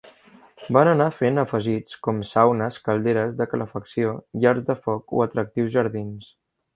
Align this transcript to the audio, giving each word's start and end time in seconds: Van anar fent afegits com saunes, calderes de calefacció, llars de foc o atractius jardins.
Van 0.75 0.87
anar 0.91 1.09
fent 1.17 1.41
afegits 1.41 1.99
com 2.07 2.23
saunes, 2.29 2.79
calderes 2.87 3.35
de 3.41 3.49
calefacció, 3.51 4.15
llars 4.45 4.65
de 4.71 4.77
foc 4.87 5.15
o 5.19 5.23
atractius 5.27 5.71
jardins. 5.77 6.33